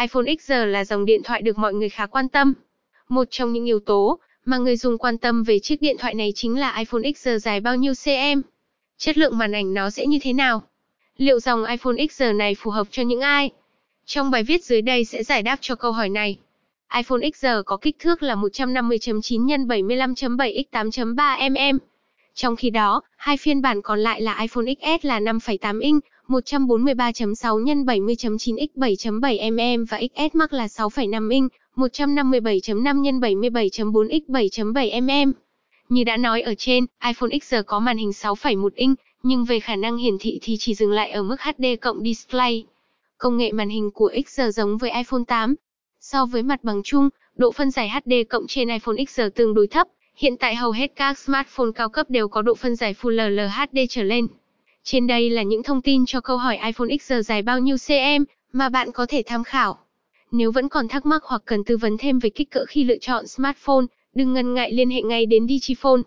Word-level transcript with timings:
iPhone 0.00 0.24
XR 0.40 0.52
là 0.52 0.84
dòng 0.84 1.04
điện 1.04 1.22
thoại 1.22 1.42
được 1.42 1.58
mọi 1.58 1.74
người 1.74 1.88
khá 1.88 2.06
quan 2.06 2.28
tâm. 2.28 2.54
Một 3.08 3.24
trong 3.30 3.52
những 3.52 3.64
yếu 3.64 3.80
tố 3.80 4.18
mà 4.44 4.58
người 4.58 4.76
dùng 4.76 4.98
quan 4.98 5.18
tâm 5.18 5.42
về 5.42 5.58
chiếc 5.58 5.82
điện 5.82 5.96
thoại 5.98 6.14
này 6.14 6.32
chính 6.34 6.60
là 6.60 6.76
iPhone 6.78 7.02
XR 7.16 7.28
dài 7.40 7.60
bao 7.60 7.76
nhiêu 7.76 7.92
cm. 8.04 8.40
Chất 8.98 9.18
lượng 9.18 9.38
màn 9.38 9.52
ảnh 9.52 9.74
nó 9.74 9.90
sẽ 9.90 10.06
như 10.06 10.18
thế 10.22 10.32
nào? 10.32 10.62
Liệu 11.16 11.40
dòng 11.40 11.64
iPhone 11.64 12.06
XR 12.10 12.24
này 12.34 12.54
phù 12.54 12.70
hợp 12.70 12.86
cho 12.90 13.02
những 13.02 13.20
ai? 13.20 13.50
Trong 14.06 14.30
bài 14.30 14.42
viết 14.42 14.64
dưới 14.64 14.82
đây 14.82 15.04
sẽ 15.04 15.22
giải 15.22 15.42
đáp 15.42 15.58
cho 15.60 15.74
câu 15.74 15.92
hỏi 15.92 16.08
này. 16.08 16.38
iPhone 16.96 17.20
XR 17.34 17.46
có 17.66 17.76
kích 17.76 17.96
thước 17.98 18.22
là 18.22 18.34
150.9 18.34 19.20
x 19.20 19.32
75.7 19.32 20.62
x 20.62 20.74
8.3 20.74 21.50
mm. 21.50 21.78
Trong 22.40 22.56
khi 22.56 22.70
đó, 22.70 23.02
hai 23.16 23.36
phiên 23.36 23.62
bản 23.62 23.82
còn 23.82 24.00
lại 24.00 24.20
là 24.22 24.38
iPhone 24.40 24.64
XS 24.64 25.06
là 25.06 25.20
5,8 25.20 25.80
inch, 25.80 26.04
143.6 26.28 27.34
x 27.34 27.42
70.9 27.42 28.38
x 28.38 28.76
7.7 28.76 29.52
mm 29.52 29.84
và 29.84 30.00
XS 30.14 30.34
Max 30.34 30.52
là 30.52 30.66
6,5 30.66 31.30
inch, 31.30 31.52
157.5 31.76 32.60
x 32.60 32.76
77.4 33.74 34.08
x 34.08 34.30
7.7 34.30 35.02
mm. 35.02 35.32
Như 35.88 36.04
đã 36.04 36.16
nói 36.16 36.42
ở 36.42 36.54
trên, 36.58 36.86
iPhone 37.06 37.30
XR 37.42 37.54
có 37.66 37.80
màn 37.80 37.96
hình 37.96 38.10
6,1 38.10 38.68
inch, 38.74 38.98
nhưng 39.22 39.44
về 39.44 39.60
khả 39.60 39.76
năng 39.76 39.96
hiển 39.96 40.14
thị 40.20 40.38
thì 40.42 40.56
chỉ 40.58 40.74
dừng 40.74 40.92
lại 40.92 41.10
ở 41.10 41.22
mức 41.22 41.36
HD 41.40 41.64
cộng 41.80 42.02
display. 42.04 42.64
Công 43.18 43.36
nghệ 43.36 43.52
màn 43.52 43.68
hình 43.68 43.90
của 43.90 44.12
XR 44.26 44.42
giống 44.54 44.78
với 44.78 44.90
iPhone 44.90 45.22
8. 45.26 45.54
So 46.00 46.26
với 46.26 46.42
mặt 46.42 46.64
bằng 46.64 46.82
chung, 46.84 47.08
độ 47.36 47.52
phân 47.52 47.70
giải 47.70 47.88
HD 47.88 48.12
cộng 48.30 48.46
trên 48.48 48.68
iPhone 48.68 48.96
XR 49.08 49.22
tương 49.34 49.54
đối 49.54 49.66
thấp. 49.66 49.86
Hiện 50.20 50.36
tại 50.36 50.56
hầu 50.56 50.70
hết 50.70 50.92
các 50.96 51.18
smartphone 51.18 51.70
cao 51.74 51.88
cấp 51.88 52.10
đều 52.10 52.28
có 52.28 52.42
độ 52.42 52.54
phân 52.54 52.76
giải 52.76 52.94
Full 53.00 53.30
LHD 53.30 53.78
trở 53.88 54.02
lên. 54.02 54.26
Trên 54.84 55.06
đây 55.06 55.30
là 55.30 55.42
những 55.42 55.62
thông 55.62 55.82
tin 55.82 56.06
cho 56.06 56.20
câu 56.20 56.36
hỏi 56.36 56.58
iPhone 56.64 56.88
X 57.00 57.10
giờ 57.10 57.22
dài 57.22 57.42
bao 57.42 57.58
nhiêu 57.58 57.76
cm 57.86 58.24
mà 58.52 58.68
bạn 58.68 58.92
có 58.92 59.06
thể 59.06 59.22
tham 59.26 59.44
khảo. 59.44 59.78
Nếu 60.30 60.52
vẫn 60.52 60.68
còn 60.68 60.88
thắc 60.88 61.06
mắc 61.06 61.24
hoặc 61.24 61.42
cần 61.44 61.64
tư 61.64 61.76
vấn 61.76 61.96
thêm 61.98 62.18
về 62.18 62.30
kích 62.30 62.50
cỡ 62.50 62.64
khi 62.68 62.84
lựa 62.84 62.98
chọn 63.00 63.26
smartphone, 63.26 63.84
đừng 64.14 64.32
ngần 64.32 64.54
ngại 64.54 64.72
liên 64.72 64.90
hệ 64.90 65.02
ngay 65.02 65.26
đến 65.26 65.48
Digiphone. 65.48 66.02